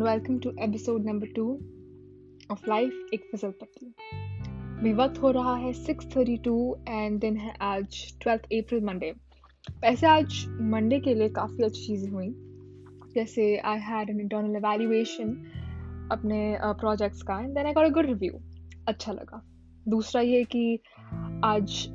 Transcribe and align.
and 0.00 0.08
welcome 0.08 0.40
to 0.40 0.50
episode 0.58 1.04
number 1.04 1.26
two 1.36 1.48
of 2.50 2.60
Life 2.68 2.92
एक 3.14 3.24
फिसल 3.30 3.50
पट्टी 3.60 3.86
भी 4.82 4.92
वक्त 4.92 5.20
हो 5.22 5.30
रहा 5.30 5.54
है 5.56 5.72
6:32 5.74 6.54
एंड 6.88 7.18
दिन 7.20 7.36
है 7.36 7.52
आज 7.62 7.98
12th 8.22 8.46
अप्रैल 8.58 8.84
मंडे 8.84 9.10
वैसे 9.82 10.06
आज 10.06 10.44
मंडे 10.70 11.00
के 11.00 11.14
लिए 11.14 11.28
काफ़ी 11.28 11.64
अच्छी 11.64 11.86
चीज़ें 11.86 12.10
हुई। 12.10 12.28
जैसे 13.14 13.56
I 13.64 13.78
had 13.88 14.10
an 14.10 14.20
internal 14.20 14.56
evaluation 14.56 15.34
अपने 16.12 16.40
प्रोजेक्ट्स 16.80 17.22
का 17.22 17.38
and 17.40 17.54
then 17.54 17.66
I 17.66 17.72
got 17.72 17.86
a 17.86 17.90
good 17.94 18.06
review 18.06 18.40
अच्छा 18.88 19.12
लगा। 19.12 19.42
दूसरा 19.88 20.22
ये 20.22 20.42
कि 20.56 20.78
आज 21.44 21.86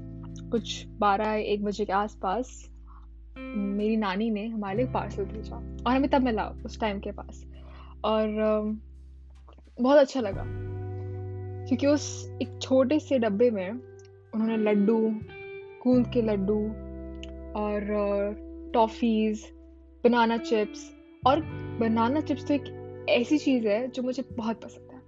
कुछ 0.51 0.85
बारह 0.99 1.33
एक 1.33 1.63
बजे 1.63 1.85
के 1.85 1.93
आसपास 1.93 2.69
मेरी 3.37 3.97
नानी 3.97 4.29
ने 4.29 4.47
हमारे 4.47 4.77
लिए 4.77 4.91
पार्सल 4.93 5.25
भेजा, 5.25 5.55
और 5.55 5.95
हमें 5.95 6.09
तब 6.09 6.23
मिला 6.23 6.47
उस 6.65 6.79
टाइम 6.79 6.99
के 6.99 7.11
पास। 7.11 7.43
और 8.05 8.27
बहुत 9.81 9.97
अच्छा 9.97 10.21
लगा। 10.21 10.43
क्योंकि 11.67 11.87
उस 11.87 12.05
एक 12.41 12.57
छोटे 12.61 12.99
से 12.99 13.19
डब्बे 13.19 13.49
में 13.51 13.69
उन्होंने 13.69 14.57
लड्डू 14.57 14.97
कूंद 15.83 16.07
के 16.13 16.21
लड्डू 16.21 16.57
और 17.59 17.87
टॉफ़ीज़, 18.73 19.43
बनाना 20.03 20.37
चिप्स 20.37 20.91
और 21.27 21.41
बनाना 21.79 22.21
चिप्स 22.21 22.47
तो 22.47 22.53
एक 22.53 23.05
ऐसी 23.09 23.37
चीज़ 23.37 23.67
है 23.67 23.87
जो 23.87 24.03
मुझे 24.03 24.23
बहुत 24.31 24.61
पसंद 24.61 24.93
है। 24.93 25.01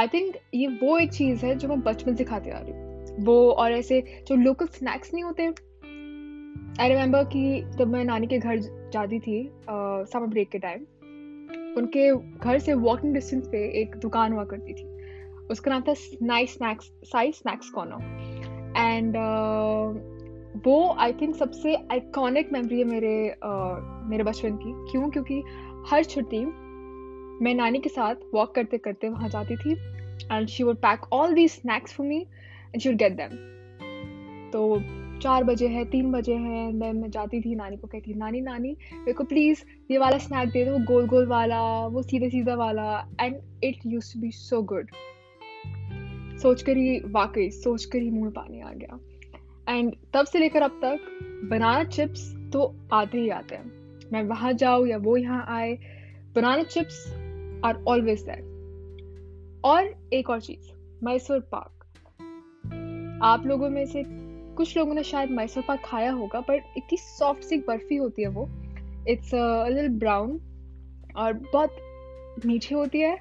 आई 0.00 0.08
थिंक 0.08 0.36
ये 0.54 0.66
वो 0.82 0.98
एक 0.98 1.12
चीज़ 1.12 1.44
है 1.46 1.54
जो 1.54 1.68
मैं 1.68 1.80
बचपन 1.80 2.14
से 2.14 2.24
खाती 2.24 2.50
आ 2.50 2.58
रही 2.58 2.72
हूँ। 2.72 3.24
वो 3.24 3.50
और 3.52 3.72
ऐसे 3.72 4.00
जो 4.28 4.34
लोकल 4.34 4.66
स्नैक्स 4.66 5.12
नहीं 5.14 5.24
होते। 5.24 5.46
आई 6.82 6.88
रिमेम्बर 6.88 7.24
कि 7.24 7.62
जब 7.78 7.88
मैं 7.88 8.04
नानी 8.04 8.26
के 8.26 8.38
घर 8.38 8.58
जाती 8.92 9.18
थी 9.18 9.42
समर 9.70 10.26
ब्रेक 10.26 10.48
के 10.48 10.58
टाइम 10.58 10.84
उनके 11.76 12.14
घर 12.38 12.58
से 12.58 12.74
वॉकिंग 12.74 13.14
डिस्टेंस 13.14 13.48
पे 13.48 13.58
एक 13.80 13.96
दुकान 13.96 14.32
हुआ 14.32 14.44
करती 14.44 14.72
थी। 14.72 14.88
उसका 15.50 15.70
नाम 15.70 15.82
था 15.82 15.94
नाई 16.22 16.46
snacks 16.46 16.92
Sai 17.04 17.32
snacks 17.32 17.70
corner 17.70 18.74
and 18.76 19.16
वो 20.66 20.94
आई 20.98 21.12
थिंक 21.12 21.34
सबसे 21.36 21.74
आइकॉनिक 21.74 22.52
मेमोरी 22.52 22.78
है 22.78 22.84
मेरे 22.84 23.36
uh, 23.36 24.10
मेरे 24.10 24.24
बचपन 24.24 24.56
की। 24.56 24.92
क्यों? 24.92 25.10
क्योंकि 25.10 25.42
हर 25.86 26.04
छुट्टी 26.04 26.44
मैं 27.44 27.54
नानी 27.54 27.78
के 27.78 27.88
साथ 27.88 28.14
वॉक 28.34 28.54
करते 28.54 28.78
करते 28.78 29.08
वहाँ 29.08 29.28
जाती 29.28 29.56
थी। 29.56 29.72
And 30.32 30.48
she 30.48 30.64
would 30.64 30.76
pack 30.76 31.12
all 31.12 31.34
the 31.34 31.48
snacks 31.48 31.92
for 31.92 32.06
me 32.06 32.18
and 32.18 32.80
she 32.80 32.88
would 32.88 32.98
get 32.98 33.12
them 33.12 33.36
तो 34.52 34.76
चार 35.22 35.44
बजे 35.44 35.68
है, 35.68 35.84
तीन 35.84 36.12
बजे 36.12 36.34
है 36.34 36.72
देन 36.72 36.96
मैं 36.96 37.10
जाती 37.10 37.40
थी 37.40 37.54
नानी 37.54 37.76
को 37.76 37.86
कहती, 37.86 38.14
नानी 38.14 38.40
नानी, 38.40 38.76
मेरे 38.92 39.12
को 39.12 39.24
प्लीज़ 39.24 39.62
ये 39.90 39.98
वाला 39.98 40.18
स्नैक 40.18 40.48
दे 40.48 40.64
दो, 40.64 40.78
गोल 40.78 41.06
गोल 41.06 41.26
वाला, 41.26 41.86
वो 41.86 42.02
सीधे 42.02 42.30
सीधा 42.30 42.54
वाला. 42.54 43.08
And 43.20 43.36
it 43.64 43.76
use 43.86 44.14
to 44.14 44.20
be 44.20 44.30
so 44.30 44.62
good 44.62 44.90
सोच 46.42 46.62
कर 46.62 46.76
ही, 46.76 46.98
वाकई 47.06 47.50
सोच 47.50 47.84
कर 47.84 47.98
ही 47.98 48.10
मुँह 48.10 48.30
पानी 48.30 48.60
आ 48.60 48.72
गया। 48.72 48.98
एंड 49.68 49.92
तब 50.14 50.26
से 50.26 50.38
लेकर 50.38 50.62
अब 50.62 50.80
तक 50.84 50.98
बनाना 51.50 51.84
चिप्स 51.84 52.34
तो 52.52 52.74
आते 52.92 53.18
ही 53.18 53.28
आते 53.28 53.54
हैं। 53.54 53.72
मैं 54.12 54.22
वहाँ 54.22 54.52
जाऊँ 54.52 54.86
या 54.88 54.96
वो 54.98 55.16
यहाँ 55.16 55.44
आए, 55.48 55.78
banana 56.34 56.62
chips 56.62 57.06
are 57.64 57.84
always 57.88 58.22
that 58.22 59.62
और 59.64 59.94
एक 60.12 60.30
और 60.30 60.40
चीज़ 60.40 60.72
मैसूर 61.04 61.40
पाक 61.54 61.70
आप 63.22 63.46
लोगों 63.46 63.70
में 63.70 63.86
से 63.86 64.21
कुछ 64.56 64.76
लोगों 64.78 64.94
ने 64.94 65.02
शायद 65.02 65.30
मैसूर 65.30 65.64
पाक 65.68 65.82
खाया 65.84 66.12
होगा 66.12 66.40
बट 66.40 66.64
इतनी 66.76 66.96
सॉफ्ट 66.96 67.42
सी 67.42 67.58
बर्फ़ी 67.58 67.96
होती 67.96 68.22
है 68.22 68.28
वो। 68.28 68.48
इट्स 69.08 69.30
लिल 69.74 69.88
ब्राउन 69.88 70.40
और 71.16 71.32
बहुत 71.32 71.76
मीठी 72.46 72.74
होती 72.74 73.00
है 73.00 73.16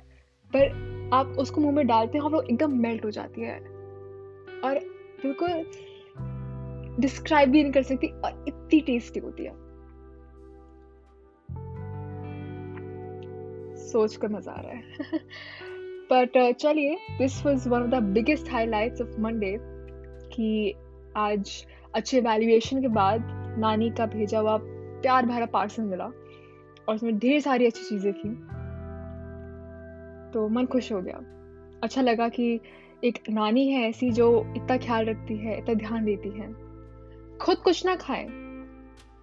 पर 0.56 0.92
आप 1.14 1.28
उसको 1.28 1.62
मुँह 1.62 1.74
में 1.74 1.88
डालते 1.88 2.18
हैं 2.18 2.26
और 2.26 2.32
वो 2.32 2.42
एकदम 2.42 2.80
मेल्ट 2.80 3.06
हो 3.06 3.12
जाती 3.12 3.42
है। 3.42 3.58
और 4.64 4.80
बिल्कुल 5.26 5.66
डिस्क्राइब 7.00 7.50
भी 7.50 7.64
नहीं 7.64 7.74
कर 7.74 7.84
सकती 7.84 8.08
और 8.08 8.46
इतनी 8.48 8.80
टेस्टी 8.80 9.20
होती 9.20 9.44
है। 9.44 9.52
सोच 13.76 14.16
कर 14.16 14.30
मज़ा 14.30 14.52
आ 14.52 14.62
रहा 14.62 14.72
है। 14.72 14.84
बट 16.12 16.38
uh, 16.38 16.54
चलिए 16.54 16.98
this 17.18 17.46
was 17.46 17.70
one 17.70 17.82
of 17.82 17.90
the 17.90 17.96
biggest 17.96 18.52
highlights 18.52 19.02
of 19.02 19.20
Monday 19.20 19.58
कि 20.36 20.74
आज 21.18 21.66
अच्छे 21.96 22.22
वैल्यूएशन 22.22 22.82
के 22.82 22.88
बाद 22.88 23.22
नानी 23.60 23.90
का 23.90 24.06
भेजा 24.06 24.40
हुआ 24.40 24.58
प्यार 24.62 25.26
भरा 25.26 25.46
पार्सल 25.46 25.84
मिला 25.84 26.06
और 26.90 26.96
उसमें 26.96 27.18
ढेर 27.18 27.40
सारी 27.40 27.66
अच्छी 27.66 27.84
चीज़ें 27.90 28.14
थी। 28.14 28.30
तो 30.32 30.50
मन 30.50 30.66
खुश 30.66 30.92
हो 30.92 31.02
गया। 31.02 31.22
अच्छा 31.84 32.02
लगा 32.02 32.30
कि 32.30 32.60
एक 33.04 33.20
नानी 33.30 33.68
है 33.68 33.90
ऐसी 33.90 34.12
जो 34.12 34.54
इतना 34.56 34.78
ख्याल 34.78 35.06
रखती 35.06 35.38
है, 35.38 35.58
इतना 35.58 35.74
ध्यान 35.74 36.06
देती 36.06 36.30
है। 36.30 36.54
खुद 37.38 37.58
कुछ 37.58 37.86
ना 37.86 37.96
खाए, 37.96 38.28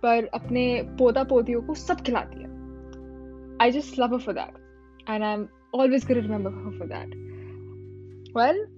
पर 0.03 0.25
अपने 0.35 0.83
पोता 0.83 1.25
पोतियों 1.25 1.63
को 1.63 1.75
सब 1.75 2.01
खिलाती 2.01 2.39
है। 2.39 2.49
I 3.63 3.71
just 3.71 3.99
love 3.99 4.19
for 4.19 4.35
that 4.35 4.55
and 5.11 5.25
I 5.25 5.33
am 5.33 5.49
always 5.75 6.11
remember 6.11 6.51
for 6.51 6.89
that 6.89 7.15
well 8.37 8.78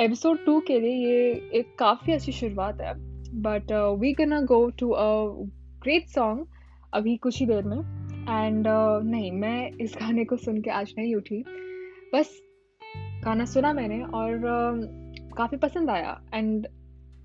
episode 0.00 0.44
two 0.46 0.60
के 0.60 0.80
लिए 0.80 1.06
ये 1.06 1.50
एक 1.54 1.76
काफ़ी 1.78 2.12
अच्छी 2.12 2.32
शुरुआत 2.32 2.80
है। 2.80 2.94
But 3.42 3.72
we 4.00 4.12
can 4.12 4.44
go 4.44 4.70
to 4.70 4.90
a 4.90 5.26
great 5.82 6.06
song 6.06 6.46
अभी 6.94 7.16
कुछ 7.16 7.40
ही 7.40 7.46
देर 7.46 7.62
में। 7.62 7.76
एंड 8.30 8.66
uh, 8.66 9.10
नहीं 9.10 9.32
मैं 9.32 9.70
इस 9.70 9.94
गाने 10.00 10.24
को 10.24 10.36
सुन 10.36 10.60
के 10.62 10.70
आज 10.70 10.94
नहीं 10.98 11.14
उठी। 11.14 11.44
बस 12.14 12.42
गाना 13.24 13.44
सुना 13.44 13.72
मैंने 13.72 14.02
और 14.02 14.36
uh, 14.38 15.36
काफ़ी 15.36 15.56
पसंद 15.56 15.90
आया। 15.90 16.20
एंड 16.34 16.66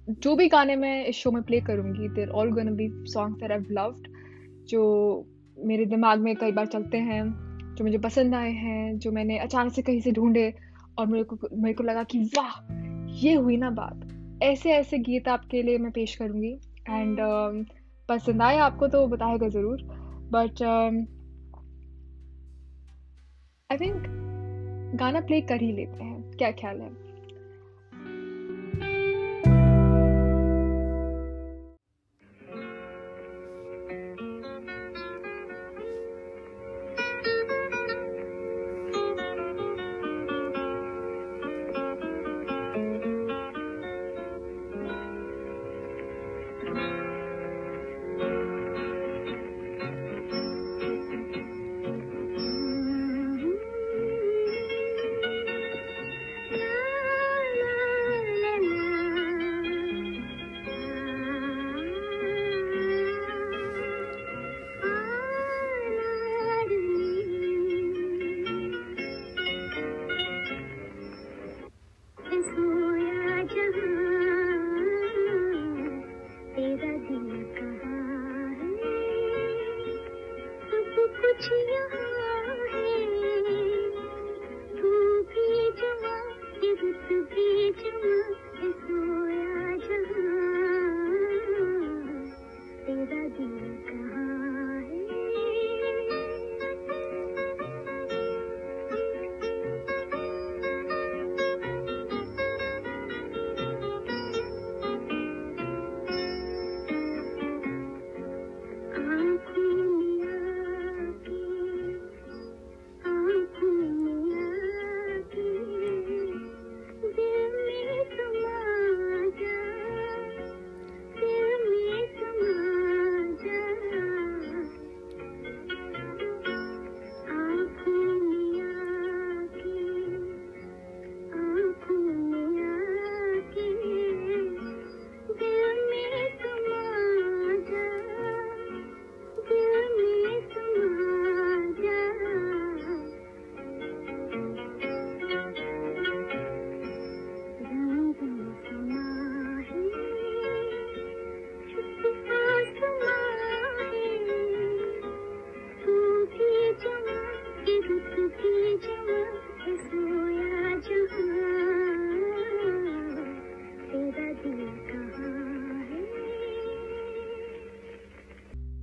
जो 0.10 0.36
भी 0.36 0.48
गाने 0.48 0.76
मैं 0.76 1.06
इस 1.06 1.16
शो 1.16 1.32
में 1.32 1.44
प्ले 1.44 1.62
करूँगी 1.62 2.10
there 2.10 2.30
all 2.30 2.52
gonna 2.52 2.76
be 2.76 2.90
song 2.92 3.36
that 3.36 3.52
I 3.52 3.58
loved 3.58 4.08
जो 4.70 4.84
मेरे 5.66 5.86
दिमाग 5.86 6.20
में 6.20 6.36
कई 6.36 6.52
बार 6.52 6.66
चलते 6.66 6.98
हैं 6.98 7.24
जो 7.76 7.84
मुझे 7.84 7.98
पसंद 7.98 8.36
आए 8.36 8.52
हैं 8.52 8.98
जो 9.00 9.12
मैंने 9.12 9.38
अचानक 9.38 9.74
से 9.74 9.82
कहीं 9.82 10.02
से 10.02 10.12
ढूंढे। 10.12 10.67
और 11.00 11.08
मेरे 11.08 11.24
को 11.24 11.38
मेरे 11.54 11.74
को 11.74 11.84
लगा 11.84 12.04
कि 12.04 12.20
वाह 12.38 13.14
ये 13.16 13.34
हुई 13.34 13.58
ना 13.58 13.70
बात। 13.70 14.08
ऐसे 14.44 14.72
ऐसे 14.72 14.98
गीत 14.98 15.28
आपके 15.28 15.62
लिए 15.64 15.78
मैं 15.78 15.92
पेश 15.92 16.16
करूँगी। 16.16 16.54
एंड 16.90 17.20
uh, 17.20 17.74
पसंद 18.10 18.42
आए 18.42 18.58
आपको 18.58 18.88
तो 18.88 19.08
बताएगा 19.08 19.48
ज़रूर। 19.48 19.82
बट 20.32 20.64
आई 23.72 23.78
थिंक 23.78 24.04
गाना 24.96 25.20
प्ले 25.20 25.42
कर 25.42 25.62
ही 25.62 25.72
लेते 25.72 26.04
हैं। 26.04 26.32
क्या 26.32 26.52
ख्याल 26.52 26.82
है? 26.82 27.07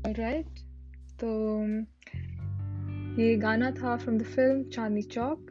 तो 0.05 1.63
ये 3.23 3.37
गाना 3.37 3.71
था 3.71 3.97
from 3.97 4.19
the 4.19 4.23
film 4.23 4.63
Chandni 4.63 5.03
Chowk 5.03 5.47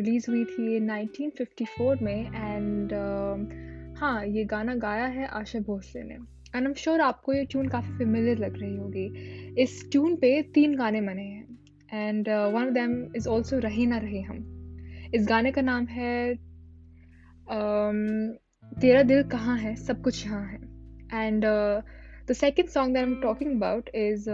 release 0.00 0.30
हुई 0.30 0.44
थी 0.44 0.80
1954 0.80 2.02
में 2.02 2.26
एंड 2.26 2.90
uh, 2.90 3.52
हाँ 4.00 4.26
ये 4.26 4.44
गाना 4.44 4.74
गाया 4.74 5.06
है 5.06 5.26
आशा 5.26 5.58
भोसले 5.58 6.02
ने। 6.02 6.18
एंड 6.56 6.66
एम 6.66 6.72
श्योर 6.72 7.00
आपको 7.00 7.32
ये 7.32 7.44
ट्यून 7.44 7.68
काफ़ी 7.68 7.98
फेमिलियर 7.98 8.38
लग 8.38 8.60
रही 8.60 8.76
होगी। 8.76 9.06
इस 9.62 9.90
ट्यून 9.90 10.16
पे 10.16 10.42
तीन 10.42 10.76
गाने 10.76 11.00
बने 11.00 11.22
हैं। 11.22 11.58
And 11.92 12.28
one 12.28 12.66
of 12.66 12.70
them 12.70 13.12
is 13.16 13.28
also 13.28 13.58
Rahe 13.58 13.86
Na 13.86 13.98
Rahe 13.98 14.20
हम। 14.20 14.36
इस 15.14 15.26
गाने 15.28 15.52
का 15.52 15.62
नाम 15.62 15.86
है 15.86 16.34
um, 16.34 18.36
तेरा 18.80 19.02
दिल 19.02 19.22
कहाँ 19.22 19.58
है? 19.58 19.76
सब 19.76 20.02
कुछ 20.02 20.26
यहाँ 20.26 20.46
है। 20.46 20.58
And 21.26 21.44
the 22.30 22.32
second 22.32 22.68
song 22.68 22.94
that 22.94 23.02
am 23.02 23.14
talking 23.14 23.50
about 23.50 23.90
is 23.94 24.24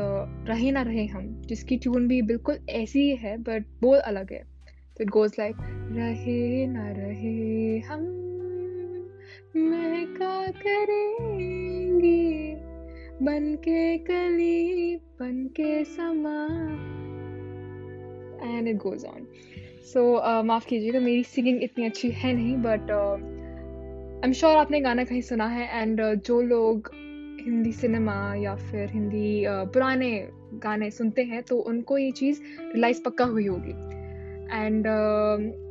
Rahe 0.49 0.70
Na 0.70 0.82
Rahe 0.82 1.06
हम 1.06 1.43
जिसकी 1.46 1.76
ट्यून 1.76 2.08
भी 2.08 2.23
बिल्कुल 2.23 2.58
ऐसी 2.70 3.00
ही 3.00 3.17
है 3.17 3.37
बट 3.37 3.64
बोल 3.82 3.99
अलग 3.99 4.32
है। 4.32 4.44
तो 4.96 5.05
इट 5.05 5.11
गोज 5.11 5.32
लाइक 5.38 5.56
रहे 5.61 6.67
ना 6.67 6.91
रहे 6.91 7.79
हम 7.79 8.00
मैं 9.56 10.06
का 10.06 10.46
करेंगे? 10.46 12.55
बन 13.23 13.55
के 13.55 13.99
कली 13.99 14.96
बन 14.96 15.46
के 15.46 15.85
समा। 15.85 16.44
And 18.49 18.69
it 18.69 18.76
goes 18.76 19.05
on 19.05 19.26
so 19.93 20.43
माफ़ 20.43 20.67
कीजिएगा 20.67 21.00
मेरी 21.00 21.25
सिंगिंग 21.25 21.62
इतनी 21.62 21.87
अच्छी 21.87 22.11
है 22.11 22.32
नहीं 22.32 22.56
बट 22.56 22.91
आई 22.91 24.29
एम 24.29 24.32
श्योर 24.32 24.56
आपने 24.56 24.81
गाना 24.81 25.05
कहीं 25.05 25.20
सुना 25.20 25.46
है 25.46 25.82
एंड 25.82 26.02
uh, 26.02 26.26
जो 26.26 26.43
लोग 26.43 26.91
हिंदी 27.44 27.73
सिनेमा 27.73 28.35
या 28.35 28.55
फिर 28.56 28.91
हिंदी 28.91 29.44
पुराने 29.49 30.29
गाने 30.55 30.91
सुनते 30.91 31.23
हैं 31.23 31.43
तो 31.43 31.58
उनको 31.58 31.99
ये 31.99 32.11
चीज़ 32.11 32.41
रियलाइज़ 32.61 33.02
पक्का 33.02 33.25
हुई 33.25 33.46
होगी। 33.46 33.70
एंड 34.56 34.87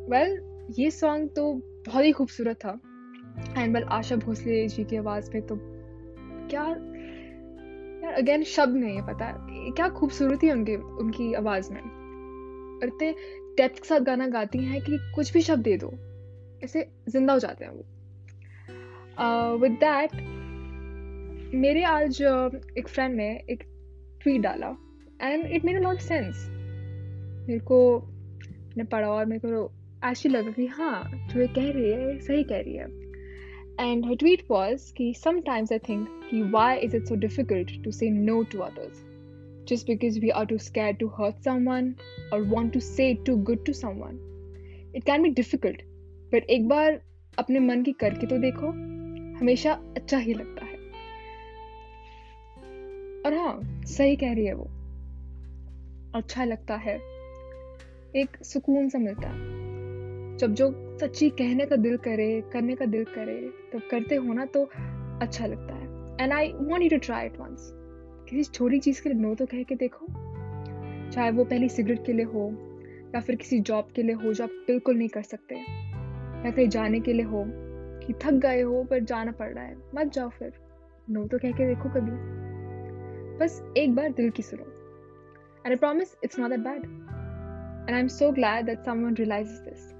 वेल, 0.10 0.38
ये 0.80 0.92
सॉन्ग 0.92 1.30
तो 1.30 1.54
बहुत 1.88 2.06
ही 2.06 2.12
खूबसूरत 2.12 2.56
था। 2.56 2.80
एंड, 3.58 3.74
वेल, 3.76 3.84
आशा 3.84 4.16
भोसले 4.16 4.68
जी 4.68 4.84
की 4.84 4.96
आवाज़ 4.96 5.32
में 5.34 5.42
तो 5.48 5.56
क्या, 6.50 6.64
यार, 6.64 8.14
अगेन 8.14 8.44
शब्द 8.44 8.76
नहीं 8.76 8.96
है 8.96 9.06
पता, 9.08 9.32
क्या 9.76 9.90
खूबसूरती 9.90 10.48
है 10.48 10.54
उनके, 10.54 10.76
उनकी 10.76 11.34
आवाज़ 11.34 11.72
में। 11.74 11.82
और 11.82 12.88
इतने 12.88 13.12
डेप्थ 13.58 13.80
के 13.80 13.88
साथ 13.88 14.00
गाना 14.00 14.28
गाती 14.28 14.60
हैं 14.60 14.82
कि 14.82 14.98
कुछ 15.16 15.34
भी 15.34 15.42
शब्द 15.42 15.64
दे 15.64 15.78
दो, 15.78 15.92
ऐसे 16.64 16.88
ज़िंदा 17.10 17.34
हो 17.34 17.40
जाते 17.40 17.66
हैं 17.66 17.72
वो। 17.72 17.84
विद 19.58 19.72
दैट 19.72 20.10
मेरे 21.56 21.84
आज 21.84 22.22
एक 22.78 22.88
फ्रेंड 22.88 23.16
ने 23.16 23.44
एक 23.50 23.64
ट्वीट 24.24 24.42
डाला 24.42 24.68
and 25.22 25.46
it 25.46 25.66
make 25.66 25.86
a 25.86 25.94
sense 25.94 26.48
मेरे 27.48 27.60
को 27.60 28.04
ने 28.78 28.84
पढ़ा 28.84 29.08
और 29.08 29.26
मेरे 29.26 29.42
को 29.46 29.72
ऐसी 30.08 30.30
लगा 30.30 30.52
कि 30.52 30.66
हाँ 30.66 31.28
जो 31.34 31.42
ये 31.42 31.48
कह 31.48 31.72
रही 31.72 31.92
है 31.92 32.20
सही 32.20 32.44
कह 32.44 32.60
रही 32.60 32.76
है। 32.76 32.86
एंड 33.90 34.06
हर 34.06 34.16
ट्वीट 34.16 34.44
वॉज़ 34.52 34.94
कि 34.94 35.14
समटाइम्स 35.14 35.72
आई 35.72 35.78
थिंक 35.80 36.08
कि 36.32 36.42
why 36.42 36.78
is 36.78 36.96
it 36.96 37.06
so 37.06 37.16
difficult 37.16 37.84
to 37.84 37.92
say 37.92 38.10
no 38.10 38.44
to 38.44 38.60
others 38.60 39.06
just 39.70 39.88
because 39.88 40.20
we 40.20 40.30
are 40.30 40.46
too 40.46 40.58
scare 40.58 40.94
to 40.94 41.08
hurt 41.08 41.36
someone 41.70 41.96
और 42.34 42.42
want 42.42 42.74
to 42.74 42.80
say 42.80 43.14
to 43.14 43.36
good 43.36 43.66
to 43.66 43.74
someone 43.74 44.20
it 44.96 45.04
can 45.04 45.24
be 45.24 45.30
difficult 45.30 45.82
but 46.34 46.46
एक 46.50 46.68
बार 46.68 47.02
अपने 47.38 47.60
मन 47.60 47.84
की 47.84 47.92
करके 47.92 48.28
तो 48.28 48.38
देखो, 48.38 48.68
हमेशा 49.40 49.74
अच्छा 49.74 50.18
ही 50.18 50.34
लगता 50.34 50.66
है। 50.66 50.73
और 53.26 53.34
हाँ 53.34 53.82
सही 53.86 54.16
कह 54.16 54.34
रही 54.34 54.46
है 54.46 54.54
वो। 54.54 54.68
अच्छा 56.16 56.44
लगता 56.44 56.76
है। 56.76 56.96
एक 58.16 58.44
सुकून 58.44 58.90
सा 58.90 59.00
मिलता 59.00 59.28
है। 59.28 59.54
जब 60.38 60.54
जो 60.54 60.98
सच्ची 60.98 61.30
कहने 61.30 61.66
का 61.66 61.76
दिल 61.76 61.98
करे, 61.98 62.44
करने 62.54 62.76
का 62.76 62.86
दिल 62.86 63.04
करे 63.04 63.50
तो 63.74 63.80
करते 63.92 64.16
हो 64.16 64.34
ना 64.34 64.46
तो 64.46 64.70
अच्छा 65.22 65.46
लगता 65.46 65.74
है। 65.74 65.84
And 66.22 66.34
I 66.34 66.48
want 66.48 66.84
you 66.84 66.90
to 66.90 66.98
try 66.98 67.26
it 67.26 67.40
once 67.40 67.74
किसी 68.30 68.44
छोटी 68.44 68.80
चीज़ 68.80 69.04
के 69.04 69.10
लिए 69.10 69.20
नो 69.20 69.36
तो 69.36 69.46
कह 69.46 69.64
के 69.64 69.76
देखो। 69.76 70.06
चाहे 71.12 71.32
वो 71.32 71.44
पहली 71.44 71.70
सिगरेट 71.70 72.06
के 72.06 72.14
लिए 72.14 72.26
हो, 72.26 72.50
या 73.16 73.20
फिर 73.20 73.36
किसी 73.36 73.60
जॉब 73.60 73.88
के 73.96 74.04
लिए 74.04 74.16
हो, 74.16 74.34
जो 74.34 74.44
आप 74.44 74.50
बिल्कुल 74.50 74.98
नहीं 74.98 75.10
कर 75.10 75.22
सकते। 75.22 75.56
या 76.46 76.52
कहीं 76.52 76.68
जाने 76.68 77.00
के 77.00 77.14
लिए 77.14 77.26
हो, 77.26 77.46
कि 78.06 78.14
थक 78.14 78.32
गए 78.32 78.62
हो, 78.62 78.84
पर 78.84 79.00
जाना 79.00 79.32
पड़ 79.32 79.54
रहा 79.54 79.64
है। 79.64 79.78
मत 79.96 80.08
जाओ 80.14 80.30
फिर। 80.30 80.54
नो 81.10 81.28
तो 81.28 81.38
कह 81.38 81.52
के 81.52 81.68
देखो 81.68 81.90
कभी। 81.90 82.53
बस 83.40 83.62
एक 83.78 83.96
बार 83.96 84.12
दिल 84.12 84.30
की 84.30 84.44
सुनो। 84.44 84.64
And 84.64 85.68
I 85.68 85.76
promise 85.76 86.16
it's 86.24 86.40
not 86.40 86.50
that 86.50 86.60
bad 86.60 86.84
and 87.88 87.96
I 87.96 88.00
am 88.00 88.08
so 88.10 88.32
glad 88.32 88.66
that 88.66 88.86
someone 88.86 89.16
realises 89.16 89.60
this 89.60 89.92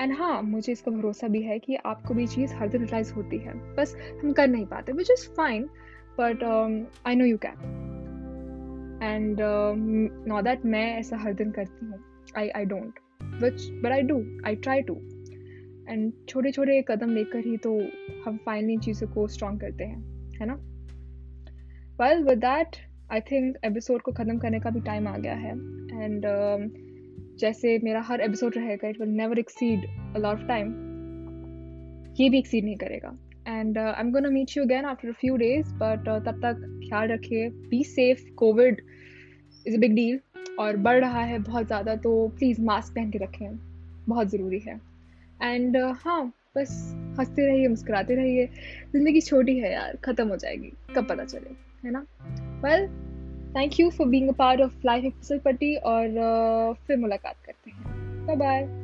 and 0.00 0.12
हाँ 0.18 0.40
मुझे 0.42 0.72
इसका 0.72 0.90
भरोसा 0.90 1.28
भी 1.28 1.42
है 1.42 1.58
कि 1.58 1.74
आपको 1.76 2.14
भी 2.14 2.26
चीज़ 2.26 2.54
हर 2.54 2.68
दिन 2.68 2.80
रियलाइज़ 2.80 3.12
होती 3.14 3.38
है। 3.38 3.54
बस 3.76 3.96
हम 4.22 4.32
कर 4.32 4.48
नहीं 4.48 4.66
पाते 4.66 4.92
which 4.92 5.10
is 5.10 5.28
fine 5.28 5.64
but 6.20 6.44
I 7.06 7.14
know 7.14 7.24
you 7.24 7.38
can 7.44 7.58
and 9.02 9.40
know 10.28 10.40
that 10.42 10.64
मैं 10.66 10.84
ऐसा 10.98 11.16
हर 11.16 11.34
दिन 11.34 11.50
करती 11.50 11.86
हूँ। 11.86 11.98
I 12.38 12.48
I 12.48 12.64
don't 12.64 12.98
which 13.42 13.68
but 13.82 13.92
I 13.92 14.02
do 14.02 14.22
I 14.46 14.56
try 14.56 14.82
to 14.82 14.94
and 15.88 16.12
छोटे 16.28 16.50
छोटे 16.52 16.80
कदम 16.88 17.14
लेकर 17.14 17.46
ही 17.46 17.56
तो 17.56 17.78
हम 18.24 18.36
फाइनली 18.46 18.76
चीज़ों 18.78 19.08
को 19.08 19.26
स्ट्रॉन्ग 19.28 19.60
करते 19.60 19.84
हैं, 19.84 20.02
है 20.40 20.46
ना? 20.46 20.60
Well 22.00 22.22
with 22.24 22.38
that 22.38 22.76
I 23.12 23.20
think 23.20 23.56
episode 23.64 24.02
को 24.02 24.12
ख़त्म 24.12 24.38
करने 24.38 24.60
का 24.60 24.70
भी 24.70 24.80
टाइम 24.80 25.08
आ 25.08 25.16
गया 25.16 25.34
है. 25.34 25.50
एंड 26.02 26.26
uh, 26.26 27.38
जैसे 27.40 27.78
मेरा 27.84 28.00
हर 28.02 28.20
एपिसोड 28.20 28.56
रहेगा 28.56 28.88
it 28.88 29.00
will 29.00 29.10
never 29.16 29.38
exceed 29.38 29.84
a 30.16 30.18
lot 30.18 30.38
of 30.38 30.46
time 30.48 30.70
ये 32.20 32.28
भी 32.30 32.38
एक्सीड 32.38 32.64
नहीं 32.64 32.76
करेगा. 32.76 33.12
And 33.48 33.78
I 33.78 34.00
am 34.00 34.12
gonna 34.12 34.30
meet 34.30 34.56
you 34.56 34.64
again 34.64 34.84
after 34.84 35.08
a 35.08 35.12
few 35.20 35.36
days 35.36 35.74
but 35.74 36.08
तब 36.26 36.40
तक 36.44 36.64
ख्याल 36.88 37.08
रखिए. 37.08 37.48
Be 37.70 37.84
safe 37.84 38.24
COVID 38.34 38.82
is 39.66 39.76
a 39.76 39.78
big 39.78 39.94
deal 39.94 40.20
और 40.58 40.76
बढ़ 40.76 41.00
रहा 41.00 41.22
है 41.24 41.38
बहुत 41.38 41.66
ज़्यादा 41.66 41.96
तो 41.96 42.28
प्लीज़ 42.28 42.60
मास्क 42.62 42.94
पहन 42.94 43.10
के 43.10 43.18
रखें. 43.18 43.56
बहुत 44.08 44.30
ज़रूरी 44.30 44.58
है. 44.58 44.80
एंड 45.42 45.76
uh, 45.76 45.94
हाँ 45.98 46.22
बस 46.56 46.70
हँसते 47.18 47.46
रहिए 47.46 47.68
मुस्कुराते 47.68 48.14
रहिए. 48.14 48.46
ज़िंदगी 48.92 49.20
छोटी 49.20 49.58
है 49.58 49.72
यार 49.72 49.96
ख़त्म 50.04 50.28
हो 50.28 50.36
जाएगी. 50.36 50.72
कब 50.96 51.08
पता 51.08 51.24
चले? 51.24 51.69
है 51.84 51.90
ना? 51.90 52.06
Well 52.64 52.88
thank 53.56 53.80
you 53.80 53.90
for 53.90 54.06
being 54.06 54.34
part 54.34 54.60
of 54.60 54.78
life 54.84 55.14
पट्टी 55.32 55.76
और 55.76 56.06
uh, 56.06 56.86
फिर 56.86 56.96
मुलाकात 56.96 57.34
करते 57.44 57.70
हैं। 57.70 57.82
Bye 58.26 58.36
bye 58.36 58.79